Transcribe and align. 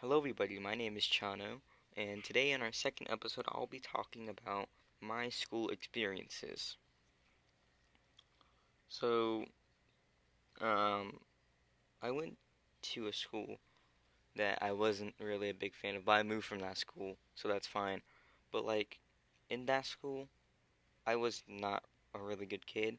Hello, 0.00 0.18
everybody. 0.18 0.58
My 0.58 0.74
name 0.74 0.98
is 0.98 1.04
Chano, 1.04 1.62
and 1.96 2.22
today, 2.22 2.50
in 2.50 2.60
our 2.60 2.70
second 2.70 3.08
episode, 3.08 3.46
I'll 3.48 3.66
be 3.66 3.80
talking 3.80 4.28
about 4.28 4.68
my 5.00 5.30
school 5.30 5.70
experiences. 5.70 6.76
So, 8.88 9.44
um, 10.60 11.20
I 12.02 12.10
went 12.10 12.38
to 12.94 13.08
a 13.08 13.12
school 13.12 13.58
that 14.36 14.58
I 14.62 14.72
wasn't 14.72 15.14
really 15.20 15.50
a 15.50 15.54
big 15.54 15.74
fan 15.74 15.96
of, 15.96 16.04
but 16.04 16.12
I 16.12 16.22
moved 16.22 16.46
from 16.46 16.60
that 16.60 16.78
school, 16.78 17.16
so 17.34 17.48
that's 17.48 17.66
fine. 17.66 18.02
But, 18.52 18.64
like, 18.66 19.00
in 19.50 19.66
that 19.66 19.86
school, 19.86 20.28
I 21.06 21.16
was 21.16 21.42
not 21.48 21.84
a 22.14 22.20
really 22.20 22.46
good 22.46 22.66
kid. 22.66 22.98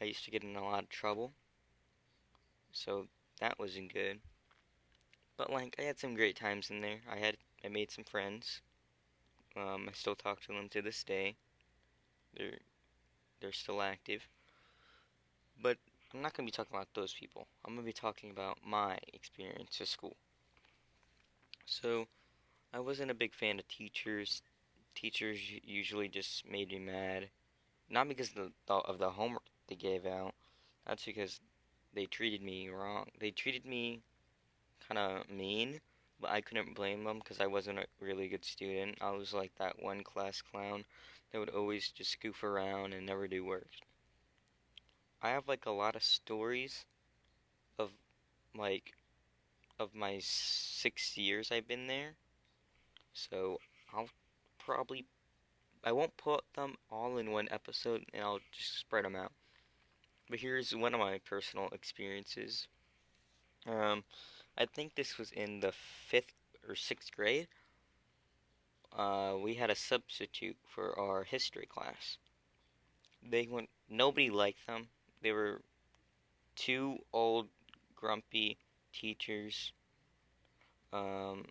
I 0.00 0.06
used 0.06 0.24
to 0.26 0.30
get 0.32 0.44
in 0.44 0.56
a 0.56 0.64
lot 0.64 0.84
of 0.84 0.88
trouble, 0.90 1.32
so 2.72 3.06
that 3.40 3.58
wasn't 3.58 3.92
good. 3.92 4.20
But 5.40 5.48
like, 5.48 5.74
I 5.78 5.84
had 5.84 5.98
some 5.98 6.14
great 6.14 6.36
times 6.36 6.68
in 6.68 6.82
there. 6.82 7.00
I 7.10 7.16
had 7.16 7.38
I 7.64 7.68
made 7.68 7.90
some 7.90 8.04
friends. 8.04 8.60
Um, 9.56 9.88
I 9.88 9.92
still 9.92 10.14
talk 10.14 10.42
to 10.42 10.48
them 10.48 10.68
to 10.68 10.82
this 10.82 11.02
day. 11.02 11.34
They're 12.36 12.58
they're 13.40 13.52
still 13.52 13.80
active. 13.80 14.28
But 15.62 15.78
I'm 16.12 16.20
not 16.20 16.34
gonna 16.34 16.46
be 16.46 16.50
talking 16.50 16.76
about 16.76 16.92
those 16.92 17.14
people. 17.14 17.46
I'm 17.64 17.74
gonna 17.74 17.86
be 17.86 17.92
talking 17.94 18.30
about 18.30 18.58
my 18.66 18.98
experience 19.14 19.80
at 19.80 19.88
school. 19.88 20.14
So, 21.64 22.06
I 22.74 22.80
wasn't 22.80 23.10
a 23.10 23.14
big 23.14 23.34
fan 23.34 23.58
of 23.58 23.68
teachers. 23.68 24.42
Teachers 24.94 25.40
usually 25.64 26.08
just 26.08 26.46
made 26.46 26.70
me 26.70 26.80
mad, 26.80 27.30
not 27.88 28.08
because 28.08 28.36
of 28.36 28.52
the, 28.66 28.74
of 28.74 28.98
the 28.98 29.10
homework 29.10 29.44
they 29.68 29.76
gave 29.76 30.06
out. 30.06 30.34
That's 30.86 31.06
because 31.06 31.40
they 31.94 32.06
treated 32.06 32.42
me 32.42 32.68
wrong. 32.68 33.10
They 33.18 33.30
treated 33.30 33.64
me 33.64 34.02
kind 34.88 34.98
of 34.98 35.28
mean, 35.30 35.80
but 36.20 36.30
I 36.30 36.40
couldn't 36.40 36.74
blame 36.74 37.04
them 37.04 37.18
because 37.18 37.40
I 37.40 37.46
wasn't 37.46 37.78
a 37.78 37.86
really 38.00 38.28
good 38.28 38.44
student. 38.44 38.98
I 39.00 39.10
was 39.10 39.32
like 39.32 39.52
that 39.58 39.82
one 39.82 40.02
class 40.02 40.42
clown 40.42 40.84
that 41.32 41.38
would 41.38 41.50
always 41.50 41.90
just 41.90 42.20
goof 42.20 42.42
around 42.42 42.92
and 42.92 43.06
never 43.06 43.28
do 43.28 43.44
work. 43.44 43.70
I 45.22 45.30
have 45.30 45.48
like 45.48 45.66
a 45.66 45.70
lot 45.70 45.96
of 45.96 46.04
stories 46.04 46.84
of 47.78 47.90
like 48.54 48.94
of 49.78 49.94
my 49.94 50.18
six 50.20 51.16
years 51.16 51.50
I've 51.50 51.68
been 51.68 51.86
there. 51.86 52.14
So 53.12 53.60
I'll 53.94 54.08
probably 54.58 55.06
I 55.82 55.92
won't 55.92 56.16
put 56.16 56.44
them 56.54 56.76
all 56.90 57.18
in 57.18 57.30
one 57.30 57.48
episode 57.50 58.04
and 58.12 58.22
I'll 58.22 58.40
just 58.52 58.78
spread 58.78 59.04
them 59.04 59.16
out. 59.16 59.32
But 60.28 60.40
here's 60.40 60.74
one 60.74 60.94
of 60.94 61.00
my 61.00 61.18
personal 61.18 61.68
experiences. 61.72 62.68
Um, 63.66 64.04
I 64.56 64.66
think 64.66 64.94
this 64.94 65.18
was 65.18 65.30
in 65.32 65.60
the 65.60 65.72
fifth 65.72 66.34
or 66.68 66.74
sixth 66.74 67.14
grade. 67.14 67.48
Uh, 68.96 69.36
we 69.40 69.54
had 69.54 69.70
a 69.70 69.74
substitute 69.74 70.56
for 70.66 70.98
our 70.98 71.24
history 71.24 71.66
class. 71.66 72.18
They 73.22 73.46
went. 73.46 73.68
Nobody 73.88 74.30
liked 74.30 74.66
them. 74.66 74.88
They 75.22 75.32
were 75.32 75.62
two 76.56 76.98
old, 77.12 77.48
grumpy 77.94 78.58
teachers. 78.92 79.72
Um, 80.92 81.46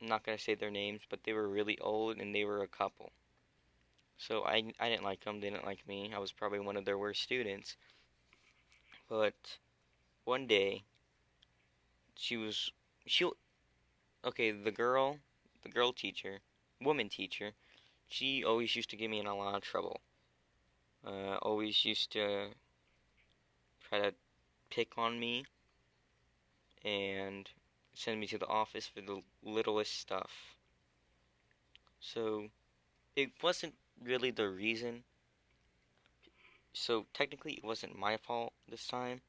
I'm 0.00 0.08
not 0.08 0.24
gonna 0.24 0.38
say 0.38 0.54
their 0.54 0.70
names, 0.70 1.02
but 1.10 1.24
they 1.24 1.32
were 1.32 1.48
really 1.48 1.78
old 1.80 2.18
and 2.18 2.34
they 2.34 2.44
were 2.44 2.62
a 2.62 2.68
couple. 2.68 3.12
So 4.18 4.44
I 4.44 4.72
I 4.78 4.88
didn't 4.88 5.04
like 5.04 5.24
them. 5.24 5.40
They 5.40 5.50
didn't 5.50 5.66
like 5.66 5.86
me. 5.88 6.12
I 6.14 6.18
was 6.18 6.32
probably 6.32 6.60
one 6.60 6.76
of 6.76 6.84
their 6.84 6.98
worst 6.98 7.22
students. 7.22 7.76
But 9.08 9.58
one 10.24 10.46
day 10.46 10.84
she 12.18 12.36
was 12.36 12.70
she 13.06 13.24
okay 14.24 14.50
the 14.50 14.70
girl 14.70 15.16
the 15.62 15.70
girl 15.70 15.92
teacher 15.92 16.40
woman 16.80 17.08
teacher 17.08 17.52
she 18.08 18.42
always 18.42 18.74
used 18.74 18.90
to 18.90 18.96
get 18.96 19.10
me 19.10 19.20
in 19.20 19.26
a 19.26 19.36
lot 19.36 19.54
of 19.54 19.62
trouble. 19.62 20.00
Uh, 21.06 21.36
always 21.42 21.84
used 21.84 22.10
to 22.12 22.48
try 23.86 24.00
to 24.00 24.14
pick 24.70 24.96
on 24.96 25.20
me 25.20 25.44
and 26.84 27.50
send 27.94 28.18
me 28.18 28.26
to 28.26 28.38
the 28.38 28.46
office 28.46 28.86
for 28.86 29.02
the 29.02 29.22
littlest 29.42 30.00
stuff. 30.00 30.56
So 32.00 32.48
it 33.14 33.30
wasn't 33.42 33.74
really 34.02 34.30
the 34.30 34.48
reason. 34.48 35.04
So 36.72 37.06
technically 37.12 37.54
it 37.54 37.64
wasn't 37.64 37.98
my 37.98 38.16
fault 38.16 38.54
this 38.68 38.86
time 38.86 39.20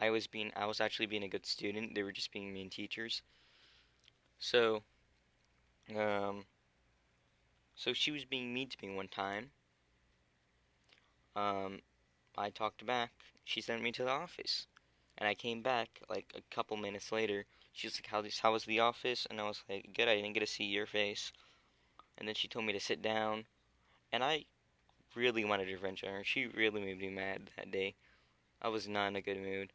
I 0.00 0.10
was 0.10 0.26
being 0.26 0.52
I 0.56 0.66
was 0.66 0.80
actually 0.80 1.06
being 1.06 1.22
a 1.22 1.28
good 1.28 1.46
student. 1.46 1.94
They 1.94 2.02
were 2.02 2.10
just 2.12 2.32
being 2.32 2.52
mean 2.52 2.70
teachers. 2.70 3.22
So 4.40 4.82
um 5.96 6.44
so 7.74 7.92
she 7.92 8.12
was 8.12 8.24
being 8.24 8.54
mean 8.54 8.68
to 8.68 8.76
me 8.80 8.94
one 8.94 9.08
time. 9.08 9.50
Um 11.34 11.82
I 12.38 12.50
talked 12.50 12.86
back. 12.86 13.12
She 13.44 13.60
sent 13.62 13.82
me 13.82 13.92
to 13.92 14.04
the 14.04 14.10
office. 14.10 14.66
And 15.18 15.28
I 15.28 15.34
came 15.34 15.62
back 15.62 16.00
like 16.08 16.32
a 16.36 16.42
couple 16.54 16.76
minutes 16.76 17.12
later. 17.12 17.46
She 17.72 17.86
was 17.88 17.96
like, 17.98 18.06
"How 18.08 18.22
this? 18.22 18.40
How 18.40 18.52
was 18.52 18.64
the 18.66 18.80
office?" 18.80 19.26
And 19.30 19.40
I 19.40 19.44
was 19.44 19.64
like, 19.68 19.94
"Good. 19.94 20.08
I 20.08 20.16
didn't 20.16 20.34
get 20.34 20.40
to 20.40 20.46
see 20.46 20.64
your 20.64 20.86
face." 20.86 21.32
And 22.18 22.28
then 22.28 22.34
she 22.36 22.48
told 22.48 22.66
me 22.66 22.72
to 22.74 22.80
sit 22.80 23.02
down, 23.02 23.46
and 24.12 24.24
I 24.24 24.46
really 25.14 25.44
wanted 25.44 25.68
revenge 25.68 26.04
on 26.04 26.10
her. 26.10 26.24
She 26.24 26.46
really 26.46 26.80
made 26.82 27.00
me 27.00 27.10
mad 27.10 27.50
that 27.56 27.70
day. 27.70 27.96
I 28.62 28.68
was 28.68 28.88
not 28.88 29.08
in 29.08 29.16
a 29.16 29.22
good 29.22 29.38
mood. 29.38 29.72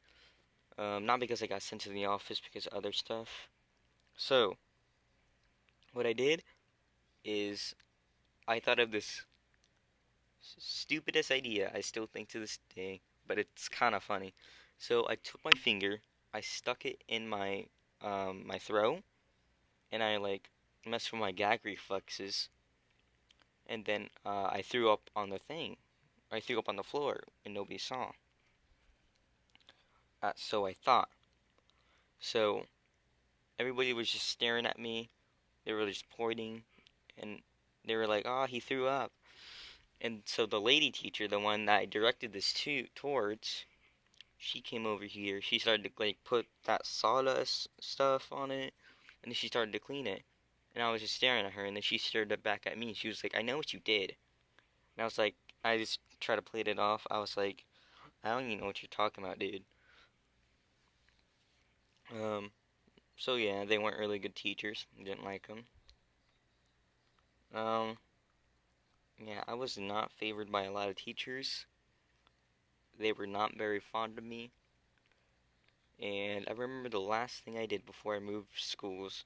Um, 0.78 1.06
not 1.06 1.20
because 1.20 1.42
I 1.42 1.48
got 1.48 1.62
sent 1.62 1.82
to 1.82 1.90
the 1.90 2.06
office, 2.06 2.42
because 2.42 2.68
other 2.72 2.92
stuff. 2.92 3.48
So, 4.18 4.58
what 5.94 6.06
I 6.06 6.14
did 6.14 6.44
is 7.24 7.74
I 8.48 8.60
thought 8.60 8.80
of 8.80 8.92
this 8.92 9.26
stupidest 10.42 11.32
idea 11.32 11.72
I 11.74 11.82
still 11.82 12.06
think 12.06 12.30
to 12.30 12.40
this 12.40 12.60
day, 12.76 13.02
but 13.28 13.40
it's 13.40 13.68
kind 13.70 13.96
of 13.96 14.04
funny. 14.04 14.34
So 14.78 15.08
I 15.10 15.16
took 15.16 15.44
my 15.44 15.58
finger, 15.58 16.02
I 16.34 16.42
stuck 16.42 16.86
it 16.86 17.04
in 17.08 17.28
my 17.28 17.66
um, 18.02 18.46
my 18.46 18.60
throat, 18.60 19.04
and 19.92 20.04
I 20.04 20.18
like 20.18 20.50
messed 20.86 21.12
with 21.12 21.22
my 21.22 21.32
gag 21.32 21.62
reflexes, 21.64 22.50
and 23.66 23.86
then 23.86 24.10
uh, 24.26 24.50
I 24.52 24.62
threw 24.62 24.92
up 24.92 25.10
on 25.16 25.30
the 25.30 25.40
thing. 25.40 25.78
I 26.32 26.40
threw 26.40 26.60
up 26.60 26.70
on 26.70 26.76
the 26.76 26.84
floor, 26.84 27.24
and 27.46 27.54
nobody 27.54 27.78
saw. 27.78 28.12
Uh, 30.26 30.34
so 30.36 30.66
I 30.66 30.74
thought. 30.74 31.10
So 32.20 32.66
everybody 33.60 33.94
was 33.94 34.10
just 34.10 34.28
staring 34.28 34.66
at 34.66 34.80
me. 34.80 35.12
They 35.64 35.74
were 35.74 35.86
just 35.86 36.10
pointing, 36.10 36.64
and 37.16 37.44
they 37.86 37.96
were 37.96 38.08
like, 38.08 38.26
"Oh, 38.26 38.48
he 38.48 38.60
threw 38.60 38.88
up." 38.88 39.12
And 40.02 40.24
so 40.26 40.48
the 40.48 40.60
lady 40.60 40.90
teacher, 40.90 41.28
the 41.28 41.40
one 41.40 41.66
that 41.66 41.82
I 41.82 41.86
directed 41.86 42.34
this 42.34 42.54
to 42.54 42.88
towards, 42.96 43.66
she 44.36 44.62
came 44.62 44.88
over 44.88 45.06
here. 45.06 45.42
She 45.42 45.60
started 45.60 45.84
to 45.84 46.04
like 46.04 46.18
put 46.24 46.48
that 46.64 46.88
sawdust 46.88 47.68
stuff 47.80 48.32
on 48.32 48.50
it, 48.50 48.74
and 49.22 49.30
then 49.30 49.36
she 49.36 49.46
started 49.46 49.74
to 49.74 49.80
clean 49.80 50.08
it. 50.08 50.24
And 50.74 50.84
I 50.84 50.92
was 50.92 51.02
just 51.02 51.14
staring 51.14 51.46
at 51.46 51.54
her, 51.54 51.66
and 51.66 51.78
then 51.78 51.84
she 51.84 52.00
stared 52.00 52.36
back 52.42 52.66
at 52.66 52.80
me. 52.80 52.96
She 52.96 53.10
was 53.10 53.24
like, 53.24 53.38
"I 53.38 53.44
know 53.44 53.58
what 53.58 53.74
you 53.74 53.80
did." 53.80 54.16
And 54.98 55.04
I 55.04 55.06
was 55.06 55.20
like, 55.20 55.36
I 55.64 55.78
just 55.78 56.00
tried 56.20 56.38
to 56.38 56.42
play 56.42 56.62
it 56.62 56.80
off. 56.80 57.06
I 57.12 57.20
was 57.20 57.38
like, 57.38 57.64
"I 58.24 58.30
don't 58.30 58.46
even 58.48 58.62
know 58.62 58.66
what 58.66 58.82
you're 58.82 58.90
talking 58.90 59.24
about, 59.24 59.38
dude." 59.38 59.64
Um, 62.16 62.52
so 63.18 63.36
yeah, 63.36 63.66
they 63.66 63.78
weren't 63.78 64.00
really 64.00 64.20
good 64.20 64.36
teachers. 64.36 64.88
Didn't 64.98 65.24
like 65.26 65.48
them. 65.48 65.66
Um, 67.54 67.98
yeah, 69.20 69.44
I 69.48 69.56
was 69.56 69.78
not 69.78 70.12
favored 70.12 70.50
by 70.52 70.64
a 70.64 70.72
lot 70.72 70.88
of 70.90 70.96
teachers. 70.96 71.66
They 72.98 73.14
were 73.14 73.28
not 73.28 73.56
very 73.56 73.80
fond 73.80 74.18
of 74.18 74.24
me. 74.24 74.52
And 76.00 76.48
I 76.48 76.52
remember 76.54 76.88
the 76.88 77.02
last 77.02 77.44
thing 77.44 77.58
I 77.58 77.66
did 77.66 77.86
before 77.86 78.16
I 78.16 78.20
moved 78.20 78.60
schools 78.60 79.26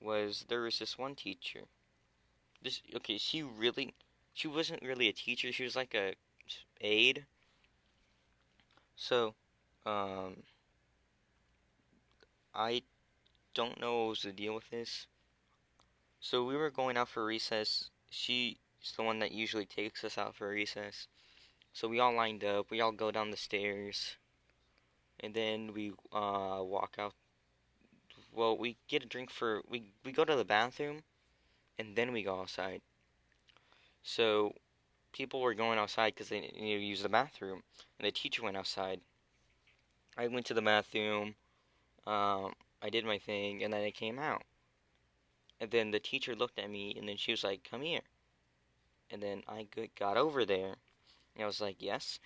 was 0.00 0.46
there 0.48 0.62
was 0.62 0.78
this 0.78 0.98
one 0.98 1.14
teacher. 1.16 1.66
This 2.62 2.82
okay, 2.96 3.18
she 3.18 3.42
really 3.42 3.94
she 4.34 4.48
wasn't 4.48 4.82
really 4.82 5.08
a 5.08 5.12
teacher, 5.12 5.52
she 5.52 5.64
was 5.64 5.76
like 5.76 5.94
a 5.94 6.14
aide. 6.80 7.26
So, 8.96 9.34
um 9.86 10.42
I 12.54 12.82
don't 13.54 13.80
know 13.80 14.02
what 14.02 14.08
was 14.10 14.22
the 14.22 14.32
deal 14.32 14.54
with 14.54 14.70
this. 14.70 15.06
So 16.20 16.44
we 16.44 16.56
were 16.56 16.70
going 16.70 16.96
out 16.96 17.08
for 17.08 17.24
recess. 17.24 17.90
She's 18.10 18.56
the 18.96 19.02
one 19.02 19.18
that 19.18 19.32
usually 19.32 19.66
takes 19.66 20.04
us 20.04 20.16
out 20.16 20.36
for 20.36 20.48
recess. 20.48 21.08
So 21.72 21.88
we 21.88 22.00
all 22.00 22.14
lined 22.14 22.44
up. 22.44 22.70
We 22.70 22.80
all 22.80 22.92
go 22.92 23.10
down 23.10 23.30
the 23.30 23.36
stairs. 23.36 24.16
And 25.20 25.34
then 25.34 25.72
we 25.72 25.92
uh, 26.12 26.60
walk 26.62 26.94
out. 26.98 27.14
Well, 28.32 28.56
we 28.56 28.76
get 28.88 29.04
a 29.04 29.06
drink 29.06 29.30
for. 29.30 29.62
We, 29.68 29.90
we 30.04 30.12
go 30.12 30.24
to 30.24 30.36
the 30.36 30.44
bathroom. 30.44 31.00
And 31.78 31.96
then 31.96 32.12
we 32.12 32.22
go 32.22 32.40
outside. 32.40 32.80
So 34.02 34.54
people 35.12 35.40
were 35.40 35.54
going 35.54 35.78
outside 35.78 36.14
because 36.14 36.28
they 36.28 36.40
needed 36.40 36.78
to 36.78 36.84
use 36.84 37.02
the 37.02 37.08
bathroom. 37.08 37.62
And 37.98 38.06
the 38.06 38.12
teacher 38.12 38.42
went 38.42 38.56
outside. 38.56 39.00
I 40.16 40.28
went 40.28 40.46
to 40.46 40.54
the 40.54 40.62
bathroom 40.62 41.34
um, 42.06 42.54
I 42.82 42.90
did 42.90 43.04
my 43.04 43.18
thing, 43.18 43.62
and 43.62 43.72
then 43.72 43.82
I 43.82 43.90
came 43.90 44.18
out. 44.18 44.42
And 45.60 45.70
then 45.70 45.90
the 45.90 46.00
teacher 46.00 46.34
looked 46.34 46.58
at 46.58 46.68
me, 46.68 46.94
and 46.96 47.08
then 47.08 47.16
she 47.16 47.30
was 47.30 47.44
like, 47.44 47.64
"Come 47.64 47.82
here." 47.82 48.02
And 49.10 49.22
then 49.22 49.42
I 49.48 49.68
got 49.98 50.16
over 50.16 50.44
there, 50.44 50.76
and 51.34 51.44
I 51.44 51.46
was 51.46 51.60
like, 51.60 51.76
"Yes." 51.80 52.18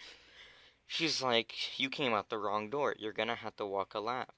She's 0.86 1.22
like, 1.22 1.78
"You 1.78 1.90
came 1.90 2.14
out 2.14 2.30
the 2.30 2.38
wrong 2.38 2.70
door. 2.70 2.96
You're 2.98 3.12
gonna 3.12 3.36
have 3.36 3.54
to 3.56 3.66
walk 3.66 3.94
a 3.94 4.00
lap." 4.00 4.34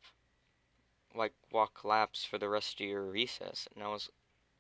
Like 1.14 1.34
walk 1.50 1.84
laps 1.84 2.24
for 2.24 2.38
the 2.38 2.48
rest 2.48 2.80
of 2.80 2.86
your 2.86 3.04
recess. 3.04 3.66
And 3.74 3.82
I 3.82 3.88
was 3.88 4.10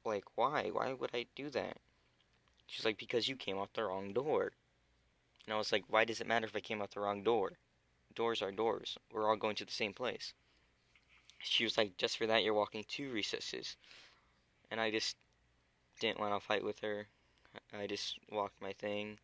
like, 0.04 0.36
"Why? 0.36 0.70
Why 0.70 0.92
would 0.94 1.14
I 1.14 1.26
do 1.34 1.50
that?" 1.50 1.78
She's 2.66 2.84
like, 2.84 2.96
"Because 2.96 3.28
you 3.28 3.36
came 3.36 3.58
out 3.58 3.74
the 3.74 3.84
wrong 3.84 4.12
door." 4.12 4.52
And 5.44 5.52
I 5.54 5.58
was 5.58 5.72
like, 5.72 5.84
"Why 5.88 6.04
does 6.04 6.20
it 6.20 6.26
matter 6.26 6.46
if 6.46 6.56
I 6.56 6.60
came 6.60 6.80
out 6.80 6.92
the 6.92 7.00
wrong 7.00 7.22
door?" 7.22 7.58
Doors 8.14 8.40
are 8.40 8.52
doors. 8.52 8.96
We're 9.10 9.28
all 9.28 9.36
going 9.36 9.56
to 9.56 9.64
the 9.64 9.72
same 9.72 9.92
place. 9.92 10.32
She 11.42 11.64
was 11.64 11.78
like, 11.78 11.96
"Just 11.96 12.18
for 12.18 12.26
that, 12.26 12.44
you're 12.44 12.54
walking 12.54 12.84
two 12.84 13.10
recesses." 13.10 13.76
And 14.70 14.80
I 14.80 14.90
just 14.90 15.16
didn't 15.98 16.20
want 16.20 16.34
to 16.34 16.46
fight 16.46 16.62
with 16.62 16.80
her. 16.80 17.08
I 17.72 17.86
just 17.86 18.18
walked 18.30 18.60
my 18.60 18.72
thing. 18.72 19.18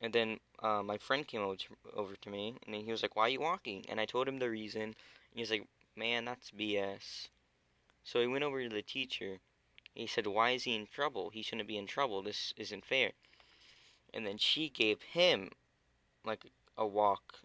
And 0.00 0.12
then 0.12 0.40
uh, 0.58 0.82
my 0.82 0.98
friend 0.98 1.26
came 1.26 1.42
over 1.42 1.56
to, 1.56 1.76
over 1.94 2.16
to 2.16 2.30
me, 2.30 2.56
and 2.66 2.74
he 2.74 2.90
was 2.90 3.02
like, 3.02 3.14
"Why 3.14 3.24
are 3.24 3.28
you 3.28 3.40
walking?" 3.40 3.84
And 3.88 4.00
I 4.00 4.04
told 4.04 4.26
him 4.26 4.38
the 4.38 4.50
reason. 4.50 4.82
And 4.82 4.94
he 5.34 5.40
was 5.40 5.50
like, 5.50 5.68
"Man, 5.94 6.24
that's 6.24 6.50
BS." 6.50 7.28
So 8.02 8.20
he 8.20 8.26
went 8.26 8.44
over 8.44 8.62
to 8.62 8.68
the 8.68 8.82
teacher. 8.82 9.40
He 9.94 10.06
said, 10.06 10.26
"Why 10.26 10.50
is 10.50 10.64
he 10.64 10.74
in 10.74 10.86
trouble? 10.86 11.30
He 11.30 11.42
shouldn't 11.42 11.68
be 11.68 11.76
in 11.76 11.86
trouble. 11.86 12.22
This 12.22 12.52
isn't 12.56 12.84
fair." 12.84 13.12
And 14.12 14.26
then 14.26 14.38
she 14.38 14.68
gave 14.68 15.02
him 15.02 15.50
like 16.24 16.46
a 16.76 16.86
walk. 16.86 17.40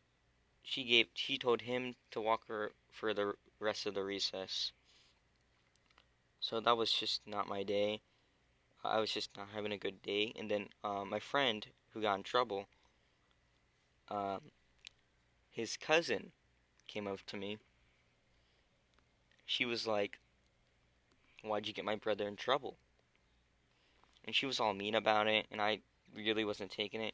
She 0.69 0.83
gave 0.83 1.07
she 1.13 1.37
told 1.37 1.61
him 1.61 1.95
to 2.11 2.19
walk 2.19 2.45
her 2.49 2.73
for 2.91 3.13
the 3.13 3.35
rest 3.57 3.85
of 3.85 3.93
the 3.93 4.03
recess. 4.03 4.73
So 6.41 6.59
that 6.59 6.75
was 6.75 6.91
just 6.91 7.25
not 7.25 7.47
my 7.47 7.63
day. 7.63 8.01
I 8.83 8.99
was 8.99 9.13
just 9.13 9.35
not 9.37 9.47
having 9.55 9.71
a 9.71 9.77
good 9.77 10.01
day. 10.01 10.33
And 10.35 10.51
then 10.51 10.67
uh, 10.83 11.05
my 11.05 11.19
friend 11.19 11.65
who 11.93 12.01
got 12.01 12.15
in 12.15 12.23
trouble, 12.23 12.67
um, 14.09 14.51
his 15.49 15.77
cousin 15.77 16.33
came 16.85 17.07
up 17.07 17.25
to 17.27 17.37
me. 17.37 17.59
She 19.45 19.63
was 19.63 19.87
like, 19.87 20.19
Why'd 21.43 21.65
you 21.65 21.73
get 21.73 21.85
my 21.85 21.95
brother 21.95 22.27
in 22.27 22.35
trouble? 22.35 22.75
And 24.25 24.35
she 24.35 24.45
was 24.45 24.59
all 24.59 24.73
mean 24.73 24.95
about 24.95 25.27
it, 25.27 25.47
and 25.49 25.61
I 25.61 25.79
really 26.13 26.43
wasn't 26.43 26.71
taking 26.71 26.99
it. 26.99 27.13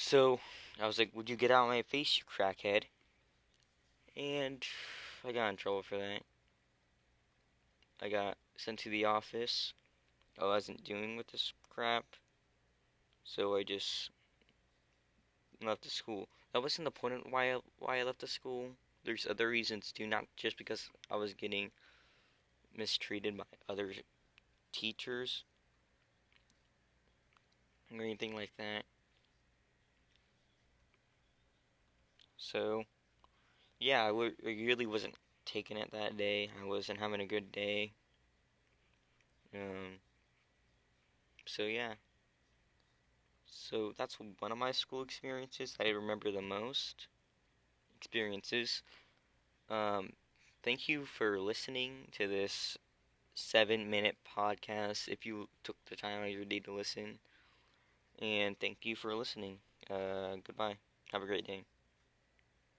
So 0.00 0.38
I 0.80 0.86
was 0.86 0.96
like, 0.96 1.10
Would 1.14 1.28
you 1.28 1.36
get 1.36 1.50
out 1.50 1.64
of 1.64 1.70
my 1.70 1.82
face, 1.82 2.18
you 2.18 2.24
crackhead? 2.24 2.84
And 4.16 4.64
I 5.26 5.32
got 5.32 5.48
in 5.48 5.56
trouble 5.56 5.82
for 5.82 5.98
that. 5.98 6.22
I 8.00 8.08
got 8.08 8.38
sent 8.56 8.78
to 8.80 8.90
the 8.90 9.04
office. 9.04 9.74
I 10.40 10.44
wasn't 10.44 10.84
doing 10.84 11.16
with 11.16 11.26
this 11.26 11.52
crap. 11.68 12.04
So 13.24 13.56
I 13.56 13.64
just 13.64 14.10
left 15.60 15.82
the 15.82 15.90
school. 15.90 16.28
That 16.52 16.62
wasn't 16.62 16.84
the 16.84 16.92
point 16.92 17.14
of 17.14 17.22
why 17.28 17.54
I, 17.54 17.58
why 17.80 17.98
I 17.98 18.04
left 18.04 18.20
the 18.20 18.28
school. 18.28 18.68
There's 19.04 19.26
other 19.28 19.48
reasons 19.48 19.90
too, 19.90 20.06
not 20.06 20.26
just 20.36 20.56
because 20.56 20.88
I 21.10 21.16
was 21.16 21.34
getting 21.34 21.72
mistreated 22.76 23.36
by 23.36 23.44
other 23.68 23.92
teachers 24.72 25.42
or 27.92 28.04
anything 28.04 28.36
like 28.36 28.52
that. 28.58 28.84
So, 32.38 32.84
yeah, 33.80 34.04
I, 34.04 34.08
w- 34.08 34.36
I 34.44 34.48
really 34.50 34.86
wasn't 34.86 35.16
taking 35.44 35.76
it 35.76 35.90
that 35.92 36.16
day. 36.16 36.50
I 36.62 36.66
wasn't 36.66 37.00
having 37.00 37.20
a 37.20 37.26
good 37.26 37.52
day. 37.52 37.92
Um, 39.54 39.98
so 41.46 41.64
yeah. 41.64 41.94
So 43.50 43.92
that's 43.96 44.20
one 44.20 44.52
of 44.52 44.58
my 44.58 44.70
school 44.70 45.02
experiences 45.02 45.74
that 45.74 45.86
I 45.88 45.90
remember 45.90 46.30
the 46.30 46.40
most. 46.40 47.08
Experiences. 47.96 48.82
Um, 49.70 50.14
thank 50.62 50.88
you 50.88 51.06
for 51.06 51.40
listening 51.40 52.08
to 52.12 52.28
this 52.28 52.78
seven 53.34 53.90
minute 53.90 54.16
podcast 54.26 55.08
if 55.08 55.26
you 55.26 55.48
took 55.64 55.76
the 55.86 55.96
time 55.96 56.20
out 56.20 56.28
of 56.28 56.32
your 56.32 56.44
day 56.46 56.60
to 56.60 56.72
listen. 56.72 57.20
And 58.20 58.58
thank 58.58 58.84
you 58.84 58.96
for 58.96 59.14
listening. 59.14 59.58
Uh, 59.90 60.36
goodbye. 60.44 60.76
Have 61.12 61.22
a 61.22 61.26
great 61.26 61.46
day. 61.46 61.64